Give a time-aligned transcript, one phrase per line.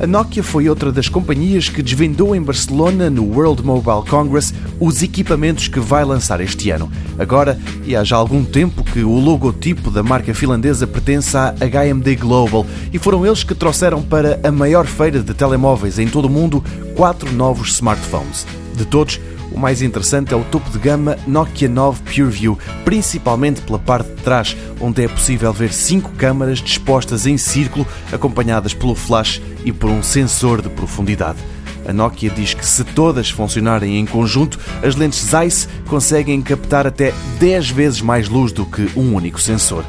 [0.00, 5.02] A Nokia foi outra das companhias que desvendou em Barcelona, no World Mobile Congress, os
[5.02, 6.90] equipamentos que vai lançar este ano.
[7.18, 12.16] Agora, e há já algum tempo que o logotipo da marca finlandesa pertence à HMD
[12.16, 16.30] Global e foram eles que trouxeram para a maior feira de telemóveis em todo o
[16.30, 16.64] mundo
[16.96, 18.46] quatro novos smartphones.
[18.74, 19.20] De todos,
[19.52, 24.22] o mais interessante é o topo de gama Nokia 9 PureView, principalmente pela parte de
[24.22, 29.90] trás, onde é possível ver cinco câmaras dispostas em círculo, acompanhadas pelo flash e por
[29.90, 31.38] um sensor de profundidade.
[31.86, 37.12] A Nokia diz que se todas funcionarem em conjunto, as lentes Zeiss conseguem captar até
[37.38, 39.84] 10 vezes mais luz do que um único sensor.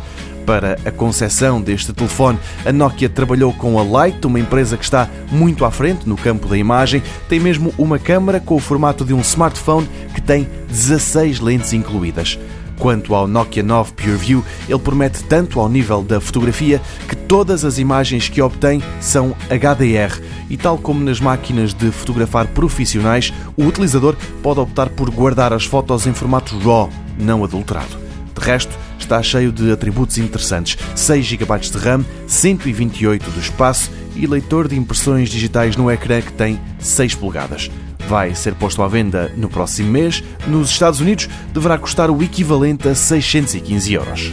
[0.45, 5.09] Para a concepção deste telefone, a Nokia trabalhou com a Light, uma empresa que está
[5.31, 7.02] muito à frente no campo da imagem.
[7.30, 12.40] Tem mesmo uma câmara com o formato de um smartphone que tem 16 lentes incluídas.
[12.81, 17.78] Quanto ao Nokia 9 PureView, ele promete tanto ao nível da fotografia que todas as
[17.78, 20.19] imagens que obtém são HDR
[20.50, 25.64] e, tal como nas máquinas de fotografar profissionais, o utilizador pode optar por guardar as
[25.64, 28.00] fotos em formato RAW, não adulterado.
[28.34, 34.27] De resto, está cheio de atributos interessantes: 6 GB de RAM, 128 de espaço e
[34.27, 37.69] leitor de impressões digitais no ecrã que tem 6 polegadas.
[38.07, 40.23] Vai ser posto à venda no próximo mês.
[40.47, 44.31] Nos Estados Unidos, deverá custar o equivalente a 615 euros.